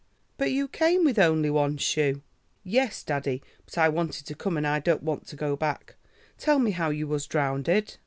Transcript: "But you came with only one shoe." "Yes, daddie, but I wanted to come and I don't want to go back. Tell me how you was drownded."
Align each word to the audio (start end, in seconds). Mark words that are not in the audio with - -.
"But 0.39 0.51
you 0.51 0.67
came 0.67 1.03
with 1.05 1.19
only 1.19 1.51
one 1.51 1.77
shoe." 1.77 2.23
"Yes, 2.63 3.03
daddie, 3.03 3.43
but 3.65 3.77
I 3.77 3.87
wanted 3.87 4.25
to 4.25 4.33
come 4.33 4.57
and 4.57 4.65
I 4.65 4.79
don't 4.79 5.03
want 5.03 5.27
to 5.27 5.35
go 5.35 5.55
back. 5.55 5.95
Tell 6.39 6.57
me 6.57 6.71
how 6.71 6.89
you 6.89 7.07
was 7.07 7.27
drownded." 7.27 7.97